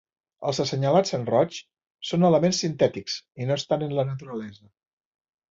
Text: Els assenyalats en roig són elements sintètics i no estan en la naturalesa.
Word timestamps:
Els 0.51 0.59
assenyalats 0.61 1.13
en 1.17 1.27
roig 1.29 1.59
són 2.13 2.25
elements 2.31 2.63
sintètics 2.65 3.19
i 3.45 3.49
no 3.51 3.59
estan 3.63 3.87
en 3.91 3.95
la 4.01 4.09
naturalesa. 4.11 4.69